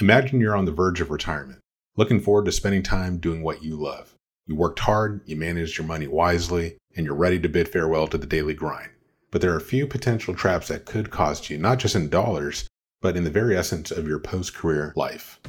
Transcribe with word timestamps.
Imagine 0.00 0.40
you're 0.40 0.54
on 0.54 0.64
the 0.64 0.70
verge 0.70 1.00
of 1.00 1.10
retirement, 1.10 1.58
looking 1.96 2.20
forward 2.20 2.44
to 2.44 2.52
spending 2.52 2.84
time 2.84 3.18
doing 3.18 3.42
what 3.42 3.64
you 3.64 3.74
love. 3.74 4.14
You 4.46 4.54
worked 4.54 4.78
hard, 4.78 5.22
you 5.26 5.34
managed 5.34 5.76
your 5.76 5.88
money 5.88 6.06
wisely, 6.06 6.76
and 6.94 7.04
you're 7.04 7.16
ready 7.16 7.40
to 7.40 7.48
bid 7.48 7.68
farewell 7.68 8.06
to 8.06 8.16
the 8.16 8.24
daily 8.24 8.54
grind. 8.54 8.90
But 9.32 9.40
there 9.40 9.52
are 9.52 9.56
a 9.56 9.60
few 9.60 9.88
potential 9.88 10.36
traps 10.36 10.68
that 10.68 10.84
could 10.84 11.10
cost 11.10 11.50
you, 11.50 11.58
not 11.58 11.80
just 11.80 11.96
in 11.96 12.10
dollars, 12.10 12.68
but 13.02 13.16
in 13.16 13.24
the 13.24 13.30
very 13.30 13.56
essence 13.56 13.90
of 13.90 14.06
your 14.06 14.20
post 14.20 14.54
career 14.54 14.92
life. 14.94 15.40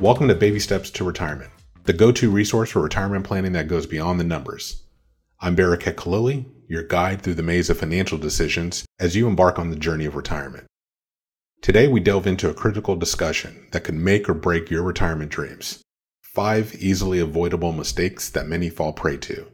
Welcome 0.00 0.26
to 0.26 0.34
Baby 0.34 0.58
Steps 0.58 0.90
to 0.90 1.04
Retirement, 1.04 1.52
the 1.84 1.92
go 1.92 2.12
to 2.12 2.30
resource 2.30 2.70
for 2.70 2.82
retirement 2.82 3.24
planning 3.24 3.52
that 3.52 3.68
goes 3.68 3.86
beyond 3.86 4.20
the 4.20 4.24
numbers. 4.24 4.82
I'm 5.40 5.56
Barakat 5.56 5.94
Khalili, 5.94 6.44
your 6.68 6.82
guide 6.82 7.22
through 7.22 7.34
the 7.34 7.42
maze 7.42 7.70
of 7.70 7.78
financial 7.78 8.18
decisions 8.18 8.84
as 8.98 9.16
you 9.16 9.26
embark 9.26 9.58
on 9.58 9.70
the 9.70 9.76
journey 9.76 10.04
of 10.04 10.14
retirement. 10.14 10.66
Today, 11.62 11.88
we 11.88 12.00
delve 12.00 12.26
into 12.26 12.50
a 12.50 12.54
critical 12.54 12.96
discussion 12.96 13.66
that 13.72 13.84
could 13.84 13.94
make 13.94 14.28
or 14.28 14.34
break 14.34 14.70
your 14.70 14.82
retirement 14.82 15.30
dreams. 15.30 15.82
Five 16.20 16.74
easily 16.74 17.18
avoidable 17.18 17.72
mistakes 17.72 18.28
that 18.30 18.46
many 18.46 18.68
fall 18.68 18.92
prey 18.92 19.16
to. 19.18 19.46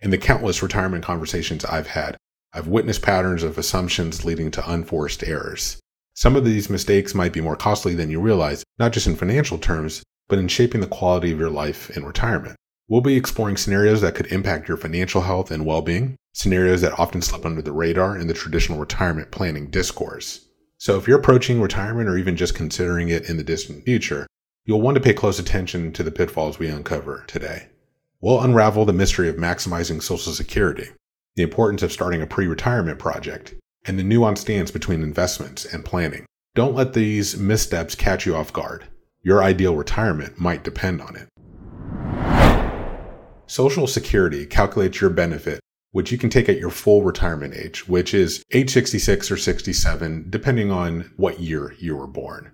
In 0.00 0.10
the 0.10 0.18
countless 0.18 0.62
retirement 0.62 1.04
conversations 1.04 1.64
I've 1.64 1.88
had, 1.88 2.16
I've 2.52 2.68
witnessed 2.68 3.02
patterns 3.02 3.42
of 3.42 3.56
assumptions 3.56 4.24
leading 4.24 4.50
to 4.52 4.70
unforced 4.70 5.24
errors. 5.24 5.80
Some 6.14 6.36
of 6.36 6.44
these 6.44 6.68
mistakes 6.68 7.14
might 7.14 7.32
be 7.32 7.40
more 7.40 7.56
costly 7.56 7.94
than 7.94 8.10
you 8.10 8.20
realize, 8.20 8.62
not 8.78 8.92
just 8.92 9.06
in 9.06 9.16
financial 9.16 9.56
terms, 9.56 10.02
but 10.32 10.38
in 10.38 10.48
shaping 10.48 10.80
the 10.80 10.86
quality 10.86 11.30
of 11.30 11.38
your 11.38 11.50
life 11.50 11.94
in 11.94 12.06
retirement. 12.06 12.56
We'll 12.88 13.02
be 13.02 13.16
exploring 13.16 13.58
scenarios 13.58 14.00
that 14.00 14.14
could 14.14 14.32
impact 14.32 14.66
your 14.66 14.78
financial 14.78 15.20
health 15.20 15.50
and 15.50 15.66
well 15.66 15.82
being, 15.82 16.16
scenarios 16.32 16.80
that 16.80 16.98
often 16.98 17.20
slip 17.20 17.44
under 17.44 17.60
the 17.60 17.70
radar 17.70 18.16
in 18.16 18.28
the 18.28 18.32
traditional 18.32 18.78
retirement 18.78 19.30
planning 19.30 19.68
discourse. 19.68 20.48
So, 20.78 20.96
if 20.96 21.06
you're 21.06 21.18
approaching 21.18 21.60
retirement 21.60 22.08
or 22.08 22.16
even 22.16 22.34
just 22.34 22.54
considering 22.54 23.10
it 23.10 23.28
in 23.28 23.36
the 23.36 23.44
distant 23.44 23.84
future, 23.84 24.26
you'll 24.64 24.80
want 24.80 24.94
to 24.94 25.02
pay 25.02 25.12
close 25.12 25.38
attention 25.38 25.92
to 25.92 26.02
the 26.02 26.10
pitfalls 26.10 26.58
we 26.58 26.68
uncover 26.68 27.24
today. 27.26 27.68
We'll 28.22 28.40
unravel 28.40 28.86
the 28.86 28.94
mystery 28.94 29.28
of 29.28 29.36
maximizing 29.36 30.02
Social 30.02 30.32
Security, 30.32 30.88
the 31.36 31.42
importance 31.42 31.82
of 31.82 31.92
starting 31.92 32.22
a 32.22 32.26
pre 32.26 32.46
retirement 32.46 32.98
project, 32.98 33.52
and 33.84 33.98
the 33.98 34.02
nuanced 34.02 34.38
stance 34.38 34.70
between 34.70 35.02
investments 35.02 35.66
and 35.66 35.84
planning. 35.84 36.24
Don't 36.54 36.74
let 36.74 36.94
these 36.94 37.36
missteps 37.36 37.94
catch 37.94 38.24
you 38.24 38.34
off 38.34 38.50
guard. 38.50 38.88
Your 39.24 39.40
ideal 39.40 39.76
retirement 39.76 40.40
might 40.40 40.64
depend 40.64 41.00
on 41.00 41.14
it. 41.14 41.28
Social 43.46 43.86
Security 43.86 44.46
calculates 44.46 45.00
your 45.00 45.10
benefit, 45.10 45.60
which 45.92 46.10
you 46.10 46.18
can 46.18 46.28
take 46.28 46.48
at 46.48 46.58
your 46.58 46.70
full 46.70 47.04
retirement 47.04 47.54
age, 47.54 47.86
which 47.86 48.14
is 48.14 48.42
age 48.52 48.70
66 48.70 49.30
or 49.30 49.36
67, 49.36 50.26
depending 50.28 50.72
on 50.72 51.12
what 51.16 51.38
year 51.38 51.72
you 51.78 51.94
were 51.94 52.08
born. 52.08 52.52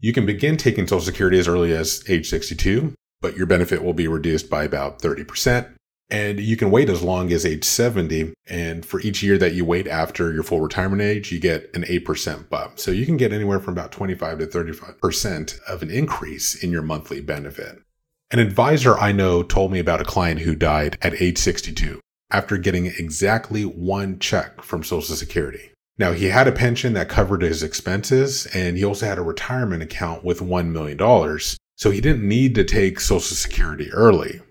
You 0.00 0.14
can 0.14 0.24
begin 0.24 0.56
taking 0.56 0.86
Social 0.86 1.04
Security 1.04 1.38
as 1.38 1.48
early 1.48 1.74
as 1.74 2.02
age 2.08 2.30
62, 2.30 2.94
but 3.20 3.36
your 3.36 3.46
benefit 3.46 3.84
will 3.84 3.92
be 3.92 4.08
reduced 4.08 4.48
by 4.48 4.64
about 4.64 5.00
30%. 5.00 5.68
And 6.08 6.38
you 6.38 6.56
can 6.56 6.70
wait 6.70 6.88
as 6.88 7.02
long 7.02 7.32
as 7.32 7.44
age 7.44 7.64
70. 7.64 8.32
And 8.48 8.86
for 8.86 9.00
each 9.00 9.22
year 9.22 9.38
that 9.38 9.54
you 9.54 9.64
wait 9.64 9.88
after 9.88 10.32
your 10.32 10.44
full 10.44 10.60
retirement 10.60 11.02
age, 11.02 11.32
you 11.32 11.40
get 11.40 11.68
an 11.74 11.82
8% 11.82 12.48
bump. 12.48 12.78
So 12.78 12.92
you 12.92 13.04
can 13.04 13.16
get 13.16 13.32
anywhere 13.32 13.58
from 13.58 13.74
about 13.74 13.92
25 13.92 14.38
to 14.38 14.46
35% 14.46 15.60
of 15.62 15.82
an 15.82 15.90
increase 15.90 16.54
in 16.54 16.70
your 16.70 16.82
monthly 16.82 17.20
benefit. 17.20 17.82
An 18.30 18.38
advisor 18.38 18.96
I 18.98 19.12
know 19.12 19.42
told 19.42 19.72
me 19.72 19.78
about 19.78 20.00
a 20.00 20.04
client 20.04 20.40
who 20.40 20.54
died 20.54 20.98
at 21.02 21.20
age 21.20 21.38
62 21.38 22.00
after 22.30 22.56
getting 22.56 22.86
exactly 22.86 23.62
one 23.62 24.18
check 24.18 24.62
from 24.62 24.82
Social 24.82 25.14
Security. 25.14 25.70
Now, 25.98 26.12
he 26.12 26.26
had 26.26 26.48
a 26.48 26.52
pension 26.52 26.92
that 26.92 27.08
covered 27.08 27.42
his 27.42 27.62
expenses, 27.62 28.46
and 28.46 28.76
he 28.76 28.84
also 28.84 29.06
had 29.06 29.18
a 29.18 29.22
retirement 29.22 29.82
account 29.82 30.24
with 30.24 30.40
$1 30.40 30.70
million, 30.70 30.98
so 31.76 31.90
he 31.90 32.00
didn't 32.00 32.26
need 32.26 32.54
to 32.56 32.64
take 32.64 33.00
Social 33.00 33.36
Security 33.36 33.90
early. 33.92 34.42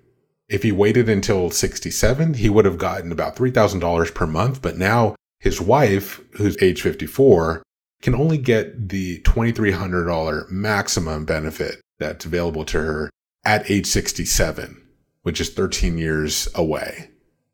If 0.48 0.64
he 0.64 0.72
waited 0.72 1.10
until 1.10 1.50
67, 1.50 2.36
he 2.36 2.50
would 2.50 2.66
have 2.66 2.78
gotten 2.78 3.12
about 3.12 3.36
$3,000 3.36 4.14
per 4.14 4.28
month, 4.28 4.62
but 4.62 4.78
now 4.78 5.16
his 5.40 5.60
wife, 5.60 6.22
who's 6.34 6.62
age 6.62 6.82
54, 6.82 7.64
can 8.02 8.14
only 8.14 8.38
get 8.38 8.90
the 8.90 9.22
$2,300 9.22 10.50
maximum 10.52 11.26
benefit 11.26 11.82
that's 11.98 12.26
available 12.26 12.66
to 12.66 12.80
her 12.80 13.10
at 13.44 13.70
age 13.70 13.88
67, 13.88 14.82
which 15.24 15.42
is 15.42 15.50
13 15.50 15.98
years 15.98 16.48
away. 16.54 17.10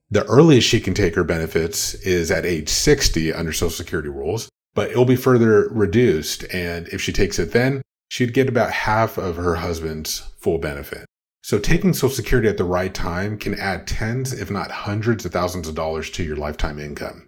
The 0.10 0.26
earliest 0.26 0.68
she 0.68 0.82
can 0.82 0.94
take 0.94 1.16
her 1.16 1.24
benefits 1.24 1.94
is 1.94 2.32
at 2.32 2.46
age 2.46 2.68
60 2.68 3.32
under 3.32 3.54
Social 3.54 3.70
Security 3.70 4.10
rules, 4.10 4.50
but 4.74 4.90
it'll 4.90 5.06
be 5.06 5.16
further 5.16 5.70
reduced. 5.70 6.44
And 6.54 6.90
if 6.90 7.02
she 7.02 7.14
takes 7.14 7.40
it 7.40 7.54
then, 7.54 7.82
she'd 8.10 8.34
get 8.34 8.50
about 8.50 8.72
half 8.72 9.18
of 9.18 9.38
her 9.38 9.56
husband's 9.56 10.20
full 10.38 10.58
benefit. 10.58 11.06
So 11.44 11.58
taking 11.58 11.94
Social 11.94 12.16
Security 12.16 12.48
at 12.48 12.58
the 12.58 12.64
right 12.64 12.94
time 12.94 13.38
can 13.38 13.56
add 13.56 13.88
tens, 13.88 14.32
if 14.32 14.52
not 14.52 14.72
hundreds 14.72 15.26
of 15.26 15.32
thousands 15.32 15.68
of 15.68 15.76
dollars 15.76 16.10
to 16.12 16.24
your 16.24 16.36
lifetime 16.36 16.80
income. 16.80 17.28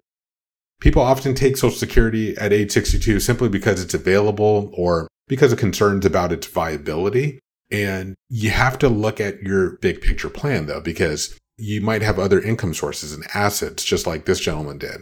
People 0.79 1.01
often 1.01 1.33
take 1.33 1.57
Social 1.57 1.77
Security 1.77 2.37
at 2.37 2.53
age 2.53 2.71
62 2.71 3.19
simply 3.19 3.49
because 3.49 3.81
it's 3.81 3.93
available 3.93 4.69
or 4.73 5.07
because 5.27 5.51
of 5.51 5.59
concerns 5.59 6.05
about 6.05 6.31
its 6.31 6.45
viability. 6.45 7.39
And 7.71 8.15
you 8.29 8.51
have 8.51 8.77
to 8.79 8.89
look 8.89 9.19
at 9.19 9.41
your 9.41 9.77
big 9.77 10.01
picture 10.01 10.29
plan 10.29 10.67
though, 10.67 10.81
because 10.81 11.37
you 11.57 11.81
might 11.81 12.01
have 12.01 12.19
other 12.19 12.41
income 12.41 12.73
sources 12.73 13.13
and 13.13 13.25
assets, 13.33 13.83
just 13.83 14.05
like 14.05 14.25
this 14.25 14.39
gentleman 14.39 14.77
did. 14.77 15.01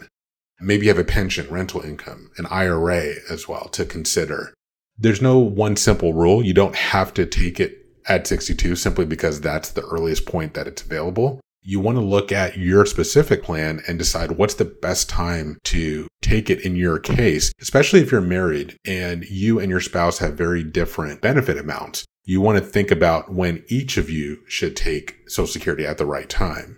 Maybe 0.61 0.85
you 0.85 0.89
have 0.89 0.99
a 0.99 1.03
pension, 1.03 1.49
rental 1.49 1.81
income, 1.81 2.31
an 2.37 2.45
IRA 2.45 3.15
as 3.29 3.47
well 3.47 3.67
to 3.69 3.83
consider. 3.83 4.53
There's 4.97 5.21
no 5.21 5.39
one 5.39 5.75
simple 5.75 6.13
rule. 6.13 6.45
You 6.45 6.53
don't 6.53 6.75
have 6.75 7.13
to 7.15 7.25
take 7.25 7.59
it 7.59 7.80
at 8.07 8.27
62 8.27 8.75
simply 8.75 9.05
because 9.05 9.41
that's 9.41 9.69
the 9.69 9.81
earliest 9.83 10.25
point 10.25 10.53
that 10.53 10.67
it's 10.67 10.81
available. 10.81 11.39
You 11.63 11.79
want 11.79 11.97
to 11.97 12.03
look 12.03 12.31
at 12.31 12.57
your 12.57 12.85
specific 12.85 13.43
plan 13.43 13.81
and 13.87 13.99
decide 13.99 14.31
what's 14.31 14.55
the 14.55 14.65
best 14.65 15.09
time 15.09 15.59
to 15.65 16.07
take 16.21 16.49
it 16.49 16.65
in 16.65 16.75
your 16.75 16.97
case, 16.97 17.53
especially 17.61 17.99
if 17.99 18.11
you're 18.11 18.21
married 18.21 18.77
and 18.85 19.23
you 19.25 19.59
and 19.59 19.69
your 19.69 19.81
spouse 19.81 20.17
have 20.17 20.33
very 20.33 20.63
different 20.63 21.21
benefit 21.21 21.57
amounts 21.57 22.05
you 22.23 22.39
want 22.39 22.57
to 22.57 22.63
think 22.63 22.91
about 22.91 23.33
when 23.33 23.63
each 23.67 23.97
of 23.97 24.09
you 24.09 24.39
should 24.47 24.75
take 24.75 25.17
Social 25.27 25.47
Security 25.47 25.85
at 25.85 25.97
the 25.97 26.05
right 26.05 26.29
time. 26.29 26.77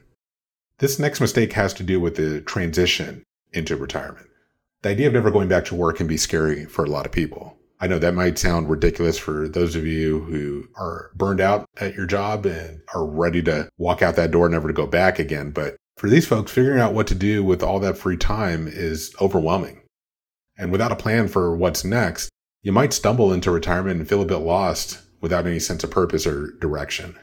This 0.77 0.99
next 0.99 1.21
mistake 1.21 1.53
has 1.53 1.73
to 1.75 1.83
do 1.83 1.99
with 1.99 2.15
the 2.15 2.41
transition 2.41 3.23
into 3.51 3.75
retirement. 3.75 4.27
The 4.81 4.89
idea 4.89 5.07
of 5.07 5.13
never 5.13 5.31
going 5.31 5.49
back 5.49 5.65
to 5.65 5.75
work 5.75 5.97
can 5.97 6.07
be 6.07 6.17
scary 6.17 6.65
for 6.65 6.83
a 6.83 6.89
lot 6.89 7.05
of 7.05 7.11
people. 7.11 7.57
I 7.83 7.87
know 7.87 7.99
that 7.99 8.13
might 8.13 8.39
sound 8.39 8.69
ridiculous 8.69 9.17
for 9.17 9.49
those 9.49 9.75
of 9.75 9.85
you 9.85 10.21
who 10.21 10.69
are 10.77 11.11
burned 11.15 11.41
out 11.41 11.65
at 11.81 11.95
your 11.95 12.05
job 12.05 12.45
and 12.45 12.79
are 12.95 13.05
ready 13.05 13.43
to 13.43 13.67
walk 13.77 14.01
out 14.01 14.15
that 14.15 14.31
door, 14.31 14.47
never 14.47 14.69
to 14.69 14.73
go 14.73 14.87
back 14.87 15.19
again. 15.19 15.51
But 15.51 15.75
for 15.97 16.09
these 16.09 16.25
folks, 16.25 16.49
figuring 16.49 16.79
out 16.79 16.93
what 16.93 17.07
to 17.07 17.15
do 17.15 17.43
with 17.43 17.61
all 17.61 17.81
that 17.81 17.97
free 17.97 18.15
time 18.15 18.69
is 18.69 19.13
overwhelming. 19.19 19.81
And 20.57 20.71
without 20.71 20.93
a 20.93 20.95
plan 20.95 21.27
for 21.27 21.57
what's 21.57 21.83
next, 21.83 22.29
you 22.61 22.71
might 22.71 22.93
stumble 22.93 23.33
into 23.33 23.51
retirement 23.51 23.99
and 23.99 24.07
feel 24.07 24.21
a 24.21 24.25
bit 24.25 24.37
lost 24.37 25.01
without 25.19 25.45
any 25.45 25.59
sense 25.59 25.83
of 25.83 25.91
purpose 25.91 26.25
or 26.25 26.53
direction. 26.61 27.19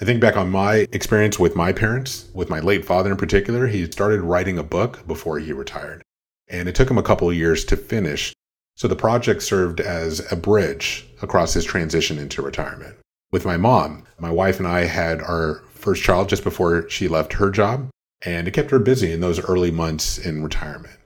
I 0.00 0.04
think 0.04 0.20
back 0.20 0.36
on 0.36 0.50
my 0.50 0.88
experience 0.90 1.38
with 1.38 1.54
my 1.54 1.72
parents, 1.72 2.28
with 2.34 2.50
my 2.50 2.58
late 2.58 2.84
father 2.84 3.12
in 3.12 3.16
particular, 3.16 3.68
he 3.68 3.88
started 3.88 4.22
writing 4.22 4.58
a 4.58 4.64
book 4.64 5.06
before 5.06 5.38
he 5.38 5.52
retired. 5.52 6.02
And 6.48 6.68
it 6.68 6.74
took 6.74 6.90
him 6.90 6.98
a 6.98 7.04
couple 7.04 7.30
of 7.30 7.36
years 7.36 7.64
to 7.66 7.76
finish. 7.76 8.32
So 8.76 8.88
the 8.88 8.96
project 8.96 9.42
served 9.42 9.80
as 9.80 10.30
a 10.32 10.36
bridge 10.36 11.06
across 11.22 11.54
his 11.54 11.64
transition 11.64 12.18
into 12.18 12.42
retirement. 12.42 12.96
With 13.30 13.44
my 13.44 13.56
mom, 13.56 14.04
my 14.18 14.30
wife 14.30 14.58
and 14.58 14.66
I 14.66 14.84
had 14.84 15.20
our 15.20 15.62
first 15.74 16.02
child 16.02 16.28
just 16.28 16.44
before 16.44 16.88
she 16.88 17.08
left 17.08 17.34
her 17.34 17.50
job, 17.50 17.90
and 18.22 18.48
it 18.48 18.54
kept 18.54 18.70
her 18.70 18.78
busy 18.78 19.12
in 19.12 19.20
those 19.20 19.40
early 19.40 19.70
months 19.70 20.18
in 20.18 20.42
retirement. 20.42 20.98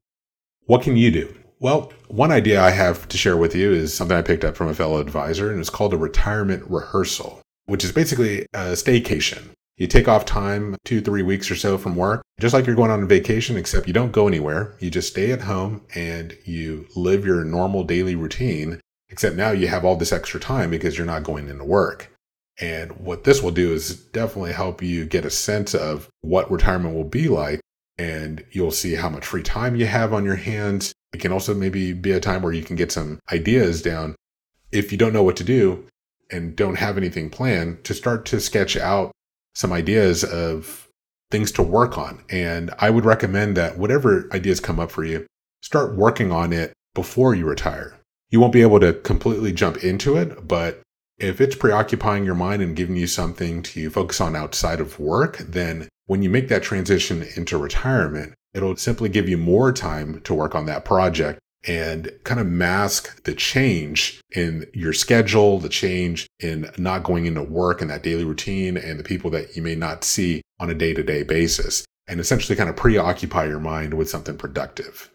What 0.67 0.83
can 0.83 0.97
you 0.97 1.11
do? 1.11 1.35
Well, 1.61 1.93
one 2.09 2.33
idea 2.33 2.61
I 2.61 2.71
have 2.71 3.09
to 3.09 3.19
share 3.19 3.37
with 3.37 3.55
you 3.55 3.73
is 3.73 3.95
something 3.95 4.17
I 4.17 4.23
picked 4.23 4.45
up 4.45 4.57
from 4.57 4.69
a 4.69 4.75
fellow 4.75 4.99
advisor, 4.99 5.51
and 5.51 5.61
it's 5.61 5.71
called 5.71 5.95
a 5.95 5.99
retirement 5.99 6.65
rehearsal, 6.69 7.41
which 7.67 7.85
is 7.85 7.93
basically 7.93 8.43
a 8.53 8.73
staycation. 8.73 9.51
You 9.77 9.89
take 9.89 10.07
off 10.07 10.25
time, 10.25 10.77
two, 10.85 11.01
three 11.01 11.23
weeks 11.23 11.51
or 11.51 11.57
so 11.57 11.77
from 11.79 11.97
work, 11.97 12.23
just 12.39 12.55
like 12.55 12.65
you're 12.65 12.77
going 12.77 12.93
on 12.93 13.03
a 13.03 13.07
vacation, 13.07 13.57
except 13.57 13.89
you 13.89 13.93
don't 13.93 14.13
go 14.13 14.29
anywhere. 14.29 14.77
You 14.79 14.89
just 14.89 15.09
stay 15.09 15.33
at 15.33 15.41
home 15.43 15.83
and 15.97 16.37
you 16.45 16.87
live 16.95 17.27
your 17.27 17.45
normal 17.45 17.83
daily 17.83 18.15
routine, 18.15 18.81
except 19.09 19.35
now 19.35 19.51
you 19.51 19.67
have 19.67 19.85
all 19.85 19.97
this 19.97 20.13
extra 20.13 20.39
time 20.39 20.71
because 20.71 20.97
you're 20.97 21.07
not 21.07 21.25
going 21.25 21.49
into 21.49 21.65
work. 21.65 22.13
And 22.61 22.93
what 23.01 23.25
this 23.25 23.43
will 23.43 23.51
do 23.51 23.73
is 23.73 23.97
definitely 23.97 24.53
help 24.53 24.81
you 24.81 25.07
get 25.07 25.25
a 25.25 25.31
sense 25.31 25.75
of 25.75 26.09
what 26.21 26.53
retirement 26.53 26.95
will 26.95 27.03
be 27.03 27.27
like. 27.27 27.61
And 27.99 28.45
you'll 28.53 28.71
see 28.71 28.95
how 28.95 29.09
much 29.09 29.27
free 29.27 29.43
time 29.43 29.75
you 29.75 29.87
have 29.87 30.13
on 30.13 30.25
your 30.25 30.37
hands. 30.37 30.93
It 31.13 31.21
can 31.21 31.33
also 31.33 31.53
maybe 31.53 31.93
be 31.93 32.13
a 32.13 32.21
time 32.21 32.43
where 32.43 32.53
you 32.53 32.63
can 32.63 32.77
get 32.77 32.93
some 32.93 33.19
ideas 33.33 33.83
down 33.83 34.15
if 34.71 34.93
you 34.93 34.99
don't 34.99 35.13
know 35.13 35.23
what 35.25 35.37
to 35.37 35.45
do 35.45 35.87
and 36.31 36.55
don't 36.55 36.77
have 36.77 36.97
anything 36.97 37.29
planned 37.29 37.83
to 37.85 37.95
start 37.95 38.25
to 38.27 38.41
sketch 38.41 38.77
out 38.77 39.13
some 39.55 39.73
ideas 39.73 40.25
of 40.25 40.89
things 41.31 41.51
to 41.53 41.63
work 41.63 41.97
on. 41.99 42.25
And 42.31 42.73
I 42.79 42.91
would 42.91 43.05
recommend 43.05 43.57
that 43.57 43.79
whatever 43.79 44.29
ideas 44.33 44.61
come 44.61 44.79
up 44.79 44.91
for 44.91 45.05
you, 45.05 45.27
start 45.63 45.97
working 45.97 46.33
on 46.33 46.53
it 46.53 46.73
before 46.95 47.35
you 47.35 47.47
retire. 47.47 47.99
You 48.31 48.41
won't 48.41 48.53
be 48.53 48.63
able 48.63 48.81
to 48.81 48.93
completely 48.93 49.53
jump 49.53 49.83
into 49.85 50.17
it, 50.17 50.47
but 50.47 50.83
if 51.19 51.41
it's 51.41 51.57
preoccupying 51.57 52.25
your 52.25 52.35
mind 52.35 52.63
and 52.63 52.77
giving 52.77 52.97
you 52.97 53.07
something 53.07 53.63
to 53.63 53.91
focus 53.91 54.21
on 54.21 54.35
outside 54.35 54.81
of 54.81 54.99
work, 54.99 55.39
then 55.39 55.89
when 56.07 56.23
you 56.23 56.29
make 56.29 56.49
that 56.49 56.63
transition 56.63 57.25
into 57.37 57.57
retirement, 57.57 58.35
it'll 58.53 58.77
simply 58.77 59.09
give 59.09 59.29
you 59.29 59.39
more 59.39 59.73
time 59.73 60.21
to 60.23 60.35
work 60.35 60.55
on 60.55 60.67
that 60.67 60.85
project 60.85 61.39
and 61.67 62.11
kind 62.25 62.41
of 62.41 62.47
mask 62.47 63.25
the 63.25 63.35
change 63.35 64.21
in 64.35 64.67
your 64.75 64.93
schedule, 64.93 65.59
the 65.59 65.69
change 65.69 66.27
in 66.41 66.71
not 66.77 67.03
going 67.03 67.27
into 67.27 67.43
work 67.43 67.81
and 67.81 67.91
that 67.91 68.03
daily 68.03 68.25
routine 68.25 68.77
and 68.77 68.99
the 68.99 69.05
people 69.05 69.31
that 69.31 69.57
you 69.57 69.63
may 69.63 69.75
not 69.75 70.05
see 70.05 70.43
on 70.61 70.71
a 70.71 70.75
day 70.75 70.93
to 70.95 71.03
day 71.03 71.23
basis, 71.23 71.85
and 72.07 72.21
essentially 72.21 72.57
kind 72.57 72.71
of 72.71 72.77
preoccupy 72.77 73.47
your 73.47 73.61
mind 73.61 73.95
with 73.95 74.11
something 74.11 74.37
productive. 74.37 75.11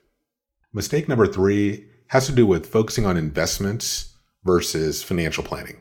Mistake 0.73 1.07
number 1.07 1.27
three 1.27 1.87
has 2.07 2.25
to 2.25 2.31
do 2.31 2.45
with 2.45 2.65
focusing 2.65 3.05
on 3.05 3.17
investments 3.17 4.15
versus 4.43 5.03
financial 5.03 5.43
planning. 5.43 5.79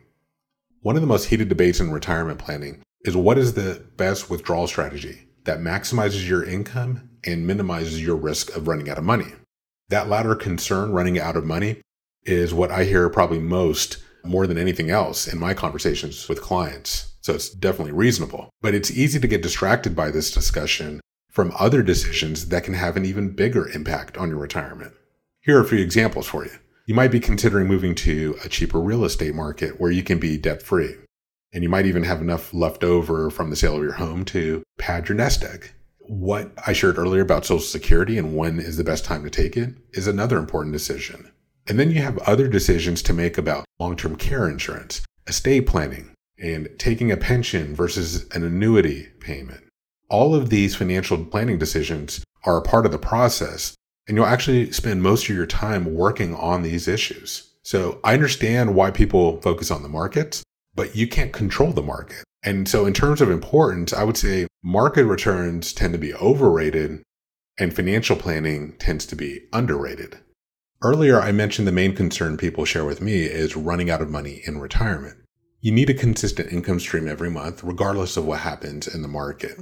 One 0.80 0.96
of 0.96 1.02
the 1.02 1.08
most 1.08 1.26
heated 1.26 1.48
debates 1.48 1.80
in 1.80 1.90
retirement 1.90 2.38
planning 2.38 2.82
is 3.04 3.16
what 3.16 3.38
is 3.38 3.54
the 3.54 3.82
best 3.96 4.30
withdrawal 4.30 4.66
strategy 4.66 5.28
that 5.44 5.60
maximizes 5.60 6.28
your 6.28 6.44
income 6.44 7.08
and 7.24 7.46
minimizes 7.46 8.02
your 8.02 8.16
risk 8.16 8.54
of 8.54 8.68
running 8.68 8.90
out 8.90 8.98
of 8.98 9.04
money. 9.04 9.32
That 9.90 10.08
latter 10.08 10.34
concern, 10.34 10.92
running 10.92 11.18
out 11.18 11.36
of 11.36 11.46
money, 11.46 11.80
is 12.24 12.52
what 12.52 12.70
I 12.70 12.84
hear 12.84 13.08
probably 13.08 13.38
most 13.38 13.98
more 14.22 14.46
than 14.46 14.58
anything 14.58 14.90
else 14.90 15.26
in 15.26 15.38
my 15.38 15.54
conversations 15.54 16.28
with 16.28 16.42
clients. 16.42 17.14
So 17.22 17.34
it's 17.34 17.48
definitely 17.48 17.92
reasonable. 17.92 18.50
But 18.60 18.74
it's 18.74 18.90
easy 18.90 19.18
to 19.18 19.26
get 19.26 19.42
distracted 19.42 19.96
by 19.96 20.10
this 20.10 20.30
discussion 20.30 21.00
from 21.30 21.52
other 21.58 21.82
decisions 21.82 22.48
that 22.48 22.64
can 22.64 22.74
have 22.74 22.96
an 22.96 23.06
even 23.06 23.34
bigger 23.34 23.68
impact 23.70 24.18
on 24.18 24.28
your 24.28 24.38
retirement. 24.38 24.92
Here 25.40 25.58
are 25.58 25.62
a 25.62 25.68
few 25.68 25.78
examples 25.78 26.26
for 26.26 26.44
you. 26.44 26.52
You 26.86 26.94
might 26.94 27.10
be 27.10 27.20
considering 27.20 27.66
moving 27.66 27.94
to 27.96 28.36
a 28.44 28.48
cheaper 28.48 28.80
real 28.80 29.04
estate 29.04 29.34
market 29.34 29.80
where 29.80 29.90
you 29.90 30.02
can 30.02 30.18
be 30.18 30.36
debt 30.36 30.62
free. 30.62 30.96
And 31.52 31.62
you 31.62 31.68
might 31.70 31.86
even 31.86 32.02
have 32.02 32.20
enough 32.20 32.52
left 32.52 32.84
over 32.84 33.30
from 33.30 33.48
the 33.48 33.56
sale 33.56 33.76
of 33.76 33.82
your 33.82 33.92
home 33.92 34.26
to 34.26 34.62
pad 34.78 35.08
your 35.08 35.16
nest 35.16 35.44
egg 35.44 35.72
what 36.08 36.52
I 36.66 36.72
shared 36.72 36.98
earlier 36.98 37.22
about 37.22 37.44
Social 37.44 37.60
Security 37.60 38.18
and 38.18 38.36
when 38.36 38.58
is 38.58 38.76
the 38.76 38.84
best 38.84 39.04
time 39.04 39.22
to 39.24 39.30
take 39.30 39.56
it 39.56 39.74
is 39.92 40.06
another 40.06 40.38
important 40.38 40.72
decision. 40.72 41.30
And 41.66 41.78
then 41.78 41.90
you 41.90 42.00
have 42.00 42.18
other 42.18 42.48
decisions 42.48 43.02
to 43.02 43.12
make 43.12 43.36
about 43.36 43.66
long 43.78 43.94
term 43.94 44.16
care 44.16 44.48
insurance, 44.48 45.02
estate 45.26 45.66
planning, 45.66 46.14
and 46.38 46.68
taking 46.78 47.12
a 47.12 47.16
pension 47.16 47.74
versus 47.74 48.26
an 48.30 48.42
annuity 48.42 49.08
payment. 49.20 49.64
All 50.08 50.34
of 50.34 50.48
these 50.48 50.74
financial 50.74 51.22
planning 51.24 51.58
decisions 51.58 52.24
are 52.44 52.56
a 52.56 52.62
part 52.62 52.86
of 52.86 52.92
the 52.92 52.98
process, 52.98 53.74
and 54.06 54.16
you'll 54.16 54.26
actually 54.26 54.72
spend 54.72 55.02
most 55.02 55.28
of 55.28 55.36
your 55.36 55.46
time 55.46 55.94
working 55.94 56.34
on 56.34 56.62
these 56.62 56.88
issues. 56.88 57.52
So 57.62 58.00
I 58.02 58.14
understand 58.14 58.74
why 58.74 58.90
people 58.90 59.42
focus 59.42 59.70
on 59.70 59.82
the 59.82 59.88
markets, 59.90 60.42
but 60.74 60.96
you 60.96 61.06
can't 61.06 61.34
control 61.34 61.72
the 61.72 61.82
market. 61.82 62.24
And 62.42 62.68
so, 62.68 62.86
in 62.86 62.94
terms 62.94 63.20
of 63.20 63.30
importance, 63.30 63.92
I 63.92 64.04
would 64.04 64.16
say 64.16 64.46
market 64.62 65.04
returns 65.04 65.72
tend 65.72 65.92
to 65.92 65.98
be 65.98 66.14
overrated 66.14 67.02
and 67.58 67.74
financial 67.74 68.16
planning 68.16 68.76
tends 68.78 69.04
to 69.06 69.16
be 69.16 69.40
underrated. 69.52 70.18
Earlier, 70.80 71.20
I 71.20 71.32
mentioned 71.32 71.66
the 71.66 71.72
main 71.72 71.96
concern 71.96 72.36
people 72.36 72.64
share 72.64 72.84
with 72.84 73.00
me 73.00 73.24
is 73.24 73.56
running 73.56 73.90
out 73.90 74.00
of 74.00 74.10
money 74.10 74.42
in 74.46 74.60
retirement. 74.60 75.16
You 75.60 75.72
need 75.72 75.90
a 75.90 75.94
consistent 75.94 76.52
income 76.52 76.78
stream 76.78 77.08
every 77.08 77.30
month, 77.30 77.64
regardless 77.64 78.16
of 78.16 78.24
what 78.24 78.40
happens 78.40 78.86
in 78.86 79.02
the 79.02 79.08
market. 79.08 79.58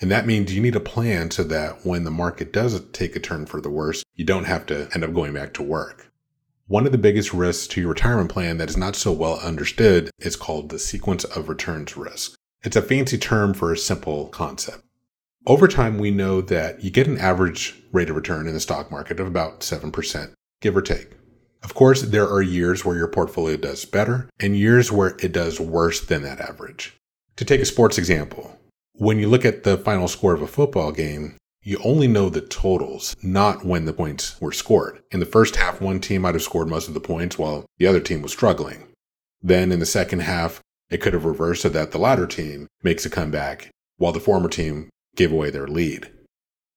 And 0.00 0.10
that 0.10 0.26
means 0.26 0.54
you 0.54 0.60
need 0.60 0.76
a 0.76 0.80
plan 0.80 1.30
so 1.30 1.42
that 1.44 1.86
when 1.86 2.04
the 2.04 2.10
market 2.10 2.52
does 2.52 2.78
take 2.90 3.16
a 3.16 3.20
turn 3.20 3.46
for 3.46 3.62
the 3.62 3.70
worse, 3.70 4.04
you 4.14 4.26
don't 4.26 4.44
have 4.44 4.66
to 4.66 4.88
end 4.92 5.04
up 5.04 5.14
going 5.14 5.32
back 5.32 5.54
to 5.54 5.62
work. 5.62 6.07
One 6.68 6.84
of 6.84 6.92
the 6.92 6.98
biggest 6.98 7.32
risks 7.32 7.66
to 7.68 7.80
your 7.80 7.88
retirement 7.88 8.30
plan 8.30 8.58
that 8.58 8.68
is 8.68 8.76
not 8.76 8.94
so 8.94 9.10
well 9.10 9.38
understood 9.38 10.10
is 10.18 10.36
called 10.36 10.68
the 10.68 10.78
sequence 10.78 11.24
of 11.24 11.48
returns 11.48 11.96
risk. 11.96 12.34
It's 12.62 12.76
a 12.76 12.82
fancy 12.82 13.16
term 13.16 13.54
for 13.54 13.72
a 13.72 13.78
simple 13.78 14.26
concept. 14.26 14.84
Over 15.46 15.66
time, 15.66 15.96
we 15.96 16.10
know 16.10 16.42
that 16.42 16.84
you 16.84 16.90
get 16.90 17.06
an 17.06 17.16
average 17.16 17.82
rate 17.90 18.10
of 18.10 18.16
return 18.16 18.46
in 18.46 18.52
the 18.52 18.60
stock 18.60 18.90
market 18.90 19.18
of 19.18 19.26
about 19.26 19.60
7%, 19.60 20.34
give 20.60 20.76
or 20.76 20.82
take. 20.82 21.12
Of 21.62 21.72
course, 21.72 22.02
there 22.02 22.28
are 22.28 22.42
years 22.42 22.84
where 22.84 22.98
your 22.98 23.08
portfolio 23.08 23.56
does 23.56 23.86
better 23.86 24.28
and 24.38 24.54
years 24.54 24.92
where 24.92 25.16
it 25.20 25.32
does 25.32 25.58
worse 25.58 26.02
than 26.02 26.20
that 26.24 26.38
average. 26.38 26.98
To 27.36 27.46
take 27.46 27.62
a 27.62 27.64
sports 27.64 27.96
example, 27.96 28.60
when 28.92 29.18
you 29.18 29.28
look 29.28 29.46
at 29.46 29.62
the 29.62 29.78
final 29.78 30.06
score 30.06 30.34
of 30.34 30.42
a 30.42 30.46
football 30.46 30.92
game, 30.92 31.37
you 31.62 31.78
only 31.84 32.08
know 32.08 32.28
the 32.28 32.40
totals, 32.40 33.16
not 33.22 33.64
when 33.64 33.84
the 33.84 33.92
points 33.92 34.40
were 34.40 34.52
scored. 34.52 35.02
In 35.10 35.20
the 35.20 35.26
first 35.26 35.56
half, 35.56 35.80
one 35.80 36.00
team 36.00 36.22
might 36.22 36.34
have 36.34 36.42
scored 36.42 36.68
most 36.68 36.88
of 36.88 36.94
the 36.94 37.00
points 37.00 37.38
while 37.38 37.66
the 37.78 37.86
other 37.86 38.00
team 38.00 38.22
was 38.22 38.32
struggling. 38.32 38.86
Then 39.42 39.72
in 39.72 39.78
the 39.78 39.86
second 39.86 40.20
half, 40.20 40.60
it 40.90 40.98
could 40.98 41.12
have 41.12 41.24
reversed 41.24 41.62
so 41.62 41.68
that 41.68 41.90
the 41.90 41.98
latter 41.98 42.26
team 42.26 42.68
makes 42.82 43.04
a 43.04 43.10
comeback 43.10 43.70
while 43.96 44.12
the 44.12 44.20
former 44.20 44.48
team 44.48 44.88
gave 45.16 45.32
away 45.32 45.50
their 45.50 45.66
lead. 45.66 46.10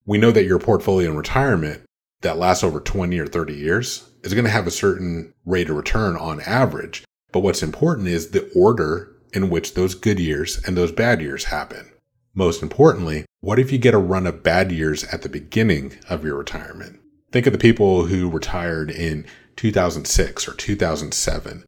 We 0.05 0.17
know 0.17 0.31
that 0.31 0.45
your 0.45 0.59
portfolio 0.59 1.11
in 1.11 1.17
retirement 1.17 1.83
that 2.21 2.37
lasts 2.37 2.63
over 2.63 2.79
20 2.79 3.17
or 3.19 3.27
30 3.27 3.53
years 3.53 4.09
is 4.23 4.33
going 4.33 4.45
to 4.45 4.51
have 4.51 4.67
a 4.67 4.71
certain 4.71 5.33
rate 5.45 5.69
of 5.69 5.75
return 5.75 6.15
on 6.17 6.41
average. 6.41 7.03
But 7.31 7.39
what's 7.39 7.63
important 7.63 8.07
is 8.07 8.31
the 8.31 8.51
order 8.55 9.15
in 9.33 9.49
which 9.49 9.73
those 9.73 9.95
good 9.95 10.19
years 10.19 10.61
and 10.65 10.75
those 10.75 10.91
bad 10.91 11.21
years 11.21 11.45
happen. 11.45 11.91
Most 12.33 12.61
importantly, 12.61 13.25
what 13.43 13.57
if 13.57 13.71
you 13.71 13.79
get 13.79 13.95
a 13.95 13.97
run 13.99 14.27
of 14.27 14.43
bad 14.43 14.71
years 14.71 15.03
at 15.05 15.23
the 15.23 15.29
beginning 15.29 15.93
of 16.07 16.23
your 16.23 16.37
retirement? 16.37 16.99
Think 17.31 17.47
of 17.47 17.53
the 17.53 17.59
people 17.59 18.05
who 18.05 18.29
retired 18.29 18.91
in 18.91 19.25
2006 19.55 20.47
or 20.47 20.53
2007, 20.53 21.65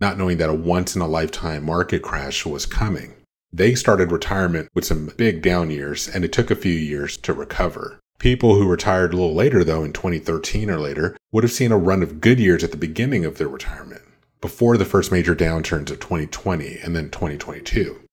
not 0.00 0.18
knowing 0.18 0.36
that 0.36 0.50
a 0.50 0.54
once 0.54 0.94
in 0.94 1.00
a 1.00 1.08
lifetime 1.08 1.64
market 1.64 2.02
crash 2.02 2.44
was 2.44 2.66
coming. 2.66 3.14
They 3.50 3.74
started 3.74 4.12
retirement 4.12 4.68
with 4.74 4.84
some 4.84 5.12
big 5.16 5.40
down 5.40 5.70
years, 5.70 6.08
and 6.08 6.26
it 6.26 6.32
took 6.32 6.50
a 6.50 6.56
few 6.56 6.74
years 6.74 7.16
to 7.18 7.32
recover. 7.32 8.00
People 8.18 8.56
who 8.56 8.68
retired 8.68 9.14
a 9.14 9.16
little 9.16 9.34
later, 9.34 9.64
though, 9.64 9.82
in 9.82 9.94
2013 9.94 10.68
or 10.68 10.78
later, 10.78 11.16
would 11.32 11.44
have 11.44 11.52
seen 11.52 11.72
a 11.72 11.78
run 11.78 12.02
of 12.02 12.20
good 12.20 12.38
years 12.38 12.62
at 12.62 12.70
the 12.70 12.76
beginning 12.76 13.24
of 13.24 13.38
their 13.38 13.48
retirement, 13.48 14.02
before 14.42 14.76
the 14.76 14.84
first 14.84 15.10
major 15.10 15.34
downturns 15.34 15.90
of 15.90 16.00
2020 16.00 16.80
and 16.84 16.94
then 16.94 17.08
2022. 17.08 18.03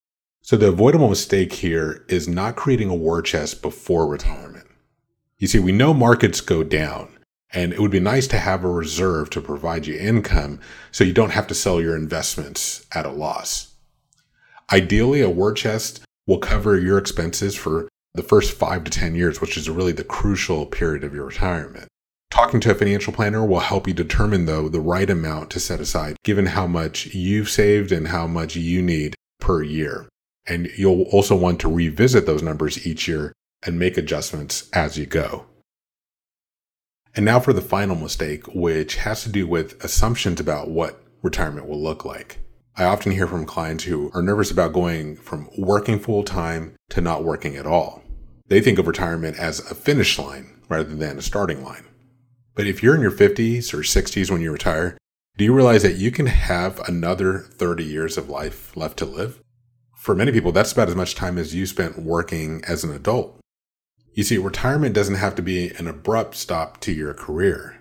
So 0.43 0.57
the 0.57 0.69
avoidable 0.69 1.07
mistake 1.07 1.53
here 1.53 2.03
is 2.07 2.27
not 2.27 2.55
creating 2.55 2.89
a 2.89 2.95
war 2.95 3.21
chest 3.21 3.61
before 3.61 4.07
retirement. 4.07 4.67
You 5.37 5.47
see, 5.47 5.59
we 5.59 5.71
know 5.71 5.93
markets 5.93 6.41
go 6.41 6.63
down, 6.63 7.09
and 7.53 7.73
it 7.73 7.79
would 7.79 7.91
be 7.91 7.99
nice 7.99 8.27
to 8.27 8.37
have 8.37 8.63
a 8.63 8.69
reserve 8.69 9.29
to 9.31 9.41
provide 9.41 9.85
you 9.85 9.97
income 9.97 10.59
so 10.91 11.03
you 11.03 11.13
don't 11.13 11.31
have 11.31 11.47
to 11.47 11.55
sell 11.55 11.79
your 11.79 11.95
investments 11.95 12.85
at 12.93 13.05
a 13.05 13.11
loss. 13.11 13.75
Ideally, 14.71 15.21
a 15.21 15.29
war 15.29 15.53
chest 15.53 16.01
will 16.25 16.39
cover 16.39 16.77
your 16.77 16.97
expenses 16.97 17.55
for 17.55 17.87
the 18.13 18.23
first 18.23 18.51
five 18.53 18.83
to 18.83 18.91
10 18.91 19.15
years, 19.15 19.41
which 19.41 19.57
is 19.57 19.69
really 19.69 19.91
the 19.91 20.03
crucial 20.03 20.65
period 20.65 21.03
of 21.03 21.13
your 21.13 21.25
retirement. 21.25 21.87
Talking 22.29 22.59
to 22.61 22.71
a 22.71 22.75
financial 22.75 23.13
planner 23.13 23.45
will 23.45 23.59
help 23.59 23.87
you 23.87 23.93
determine, 23.93 24.45
though, 24.45 24.69
the 24.69 24.79
right 24.79 25.09
amount 25.09 25.49
to 25.51 25.59
set 25.59 25.79
aside, 25.79 26.17
given 26.23 26.47
how 26.47 26.65
much 26.65 27.07
you've 27.07 27.49
saved 27.49 27.91
and 27.91 28.07
how 28.07 28.25
much 28.25 28.55
you 28.55 28.81
need 28.81 29.15
per 29.39 29.61
year. 29.61 30.07
And 30.51 30.69
you'll 30.75 31.03
also 31.03 31.33
want 31.33 31.61
to 31.61 31.71
revisit 31.71 32.25
those 32.25 32.43
numbers 32.43 32.85
each 32.85 33.07
year 33.07 33.31
and 33.65 33.79
make 33.79 33.95
adjustments 33.95 34.69
as 34.73 34.97
you 34.97 35.05
go. 35.05 35.45
And 37.15 37.23
now 37.23 37.39
for 37.39 37.53
the 37.53 37.61
final 37.61 37.95
mistake, 37.95 38.53
which 38.53 38.97
has 38.97 39.23
to 39.23 39.29
do 39.29 39.47
with 39.47 39.81
assumptions 39.81 40.41
about 40.41 40.69
what 40.69 41.01
retirement 41.21 41.69
will 41.69 41.81
look 41.81 42.03
like. 42.03 42.39
I 42.75 42.83
often 42.83 43.13
hear 43.13 43.27
from 43.27 43.45
clients 43.45 43.85
who 43.85 44.11
are 44.13 44.21
nervous 44.21 44.51
about 44.51 44.73
going 44.73 45.15
from 45.15 45.49
working 45.57 45.99
full 45.99 46.23
time 46.23 46.75
to 46.89 46.99
not 46.99 47.23
working 47.23 47.55
at 47.55 47.65
all. 47.65 48.03
They 48.47 48.59
think 48.59 48.77
of 48.77 48.87
retirement 48.87 49.39
as 49.39 49.59
a 49.71 49.73
finish 49.73 50.19
line 50.19 50.59
rather 50.67 50.95
than 50.95 51.17
a 51.17 51.21
starting 51.21 51.63
line. 51.63 51.85
But 52.55 52.67
if 52.67 52.83
you're 52.83 52.95
in 52.95 53.01
your 53.01 53.11
50s 53.11 53.73
or 53.73 53.83
60s 53.83 54.29
when 54.29 54.41
you 54.41 54.51
retire, 54.51 54.97
do 55.37 55.45
you 55.45 55.53
realize 55.53 55.83
that 55.83 55.95
you 55.95 56.11
can 56.11 56.25
have 56.25 56.81
another 56.89 57.39
30 57.39 57.85
years 57.85 58.17
of 58.17 58.29
life 58.29 58.75
left 58.75 58.97
to 58.97 59.05
live? 59.05 59.40
For 60.01 60.15
many 60.15 60.31
people, 60.31 60.51
that's 60.51 60.71
about 60.71 60.89
as 60.89 60.95
much 60.95 61.13
time 61.13 61.37
as 61.37 61.53
you 61.53 61.67
spent 61.67 62.01
working 62.01 62.63
as 62.67 62.83
an 62.83 62.91
adult. 62.91 63.39
You 64.15 64.23
see, 64.23 64.39
retirement 64.39 64.95
doesn't 64.95 65.13
have 65.13 65.35
to 65.35 65.43
be 65.43 65.69
an 65.77 65.87
abrupt 65.87 66.33
stop 66.33 66.79
to 66.79 66.91
your 66.91 67.13
career. 67.13 67.79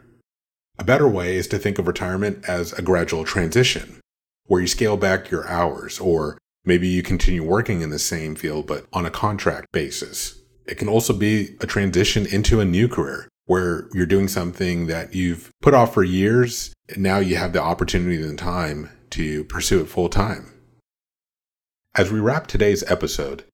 A 0.78 0.84
better 0.84 1.08
way 1.08 1.36
is 1.36 1.48
to 1.48 1.58
think 1.58 1.78
of 1.78 1.86
retirement 1.86 2.44
as 2.46 2.74
a 2.74 2.82
gradual 2.82 3.24
transition, 3.24 4.00
where 4.44 4.60
you 4.60 4.66
scale 4.66 4.98
back 4.98 5.30
your 5.30 5.48
hours, 5.48 5.98
or 5.98 6.36
maybe 6.62 6.88
you 6.88 7.02
continue 7.02 7.42
working 7.42 7.80
in 7.80 7.88
the 7.88 7.98
same 7.98 8.34
field 8.34 8.66
but 8.66 8.84
on 8.92 9.06
a 9.06 9.10
contract 9.10 9.72
basis. 9.72 10.38
It 10.66 10.74
can 10.74 10.88
also 10.90 11.14
be 11.14 11.56
a 11.62 11.66
transition 11.66 12.26
into 12.26 12.60
a 12.60 12.66
new 12.66 12.86
career, 12.86 13.30
where 13.46 13.88
you're 13.94 14.04
doing 14.04 14.28
something 14.28 14.88
that 14.88 15.14
you've 15.14 15.50
put 15.62 15.72
off 15.72 15.94
for 15.94 16.04
years, 16.04 16.74
and 16.90 17.02
now 17.02 17.16
you 17.16 17.36
have 17.36 17.54
the 17.54 17.62
opportunity 17.62 18.22
and 18.22 18.38
time 18.38 18.90
to 19.08 19.42
pursue 19.44 19.80
it 19.80 19.88
full 19.88 20.10
time. 20.10 20.52
As 22.00 22.10
we 22.10 22.18
wrap 22.18 22.46
today's 22.46 22.82
episode, 22.90 23.44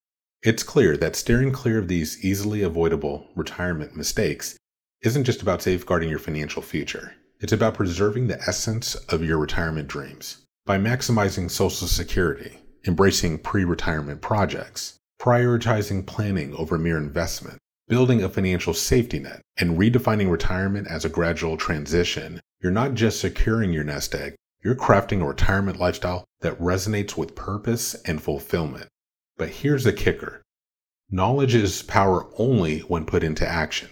It's 0.41 0.63
clear 0.63 0.97
that 0.99 1.17
steering 1.17 1.51
clear 1.51 1.81
of 1.81 1.89
these 1.89 2.25
easily 2.25 2.63
avoidable 2.63 3.27
retirement 3.35 3.97
mistakes 3.97 4.57
isn't 5.03 5.25
just 5.25 5.43
about 5.43 5.63
safeguarding 5.63 6.09
your 6.09 6.21
financial 6.21 6.63
future. 6.63 7.15
It's 7.41 7.53
about 7.53 7.75
preserving 7.75 8.29
the 8.29 8.41
essence 8.43 8.95
of 8.95 9.25
your 9.25 9.39
retirement 9.39 9.89
dreams. 9.89 10.45
By 10.65 10.79
maximizing 10.79 11.51
Social 11.51 11.89
Security, 11.89 12.61
embracing 12.87 13.41
pre 13.41 13.65
retirement 13.65 14.21
projects, 14.21 14.97
prioritizing 15.21 16.07
planning 16.07 16.55
over 16.55 16.79
mere 16.79 16.99
investment, 16.99 17.59
building 17.89 18.23
a 18.23 18.29
financial 18.29 18.75
safety 18.75 19.19
net, 19.19 19.43
and 19.57 19.77
redefining 19.77 20.31
retirement 20.31 20.87
as 20.87 21.05
a 21.05 21.09
gradual 21.09 21.57
transition, 21.57 22.41
you're 22.63 22.71
not 22.71 22.95
just 22.95 23.21
securing 23.21 23.73
your 23.73 23.83
nest 23.83 24.15
egg, 24.15 24.37
you're 24.63 24.77
crafting 24.77 25.21
a 25.21 25.27
retirement 25.27 25.81
lifestyle 25.81 26.25
that 26.47 26.61
resonates 26.61 27.17
with 27.17 27.35
purpose 27.35 27.95
and 28.05 28.23
fulfillment. 28.23 28.87
But 29.37 29.49
here's 29.49 29.83
the 29.83 29.93
kicker 29.93 30.43
knowledge 31.11 31.57
is 31.57 31.83
power 31.83 32.29
only 32.39 32.81
when 32.81 33.05
put 33.05 33.25
into 33.25 33.45
action. 33.45 33.89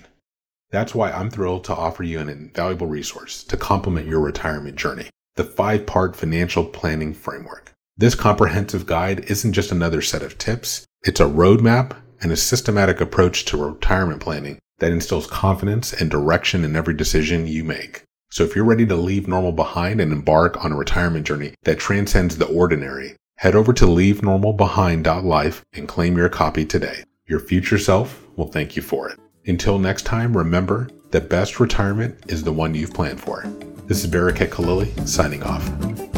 That's 0.70 0.94
why 0.94 1.10
I'm 1.10 1.30
thrilled 1.30 1.64
to 1.64 1.74
offer 1.74 2.04
you 2.04 2.20
an 2.20 2.28
invaluable 2.28 2.86
resource 2.86 3.42
to 3.44 3.56
complement 3.56 4.06
your 4.06 4.20
retirement 4.20 4.76
journey 4.76 5.10
the 5.34 5.42
five 5.42 5.84
part 5.84 6.14
financial 6.14 6.64
planning 6.64 7.12
framework. 7.12 7.72
This 7.96 8.14
comprehensive 8.14 8.86
guide 8.86 9.24
isn't 9.28 9.52
just 9.52 9.72
another 9.72 10.00
set 10.00 10.22
of 10.22 10.38
tips, 10.38 10.86
it's 11.02 11.18
a 11.18 11.24
roadmap 11.24 11.96
and 12.20 12.30
a 12.30 12.36
systematic 12.36 13.00
approach 13.00 13.46
to 13.46 13.56
retirement 13.56 14.20
planning 14.20 14.60
that 14.78 14.92
instills 14.92 15.26
confidence 15.26 15.92
and 15.92 16.08
direction 16.08 16.64
in 16.64 16.76
every 16.76 16.94
decision 16.94 17.48
you 17.48 17.64
make. 17.64 18.04
So 18.34 18.42
if 18.42 18.56
you're 18.56 18.64
ready 18.64 18.84
to 18.86 18.96
leave 18.96 19.28
normal 19.28 19.52
behind 19.52 20.00
and 20.00 20.12
embark 20.12 20.64
on 20.64 20.72
a 20.72 20.76
retirement 20.76 21.24
journey 21.24 21.54
that 21.62 21.78
transcends 21.78 22.36
the 22.36 22.46
ordinary, 22.46 23.14
head 23.36 23.54
over 23.54 23.72
to 23.72 23.84
leavenormalbehind.life 23.84 25.64
and 25.72 25.86
claim 25.86 26.16
your 26.16 26.28
copy 26.28 26.64
today. 26.66 27.04
Your 27.28 27.38
future 27.38 27.78
self 27.78 28.26
will 28.34 28.48
thank 28.48 28.74
you 28.74 28.82
for 28.82 29.08
it. 29.08 29.20
Until 29.46 29.78
next 29.78 30.02
time, 30.02 30.36
remember 30.36 30.88
the 31.12 31.20
best 31.20 31.60
retirement 31.60 32.24
is 32.26 32.42
the 32.42 32.52
one 32.52 32.74
you've 32.74 32.92
planned 32.92 33.20
for. 33.20 33.44
This 33.86 34.02
is 34.02 34.10
Barakat 34.10 34.48
Khalili 34.48 35.06
signing 35.06 35.44
off. 35.44 36.13